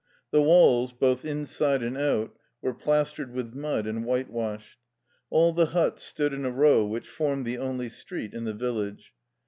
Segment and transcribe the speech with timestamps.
[0.31, 4.79] The walls, both inside and out, were plastered with mud and whitewashed.
[5.29, 9.13] All the huts stood in a row which formed the only street in the village.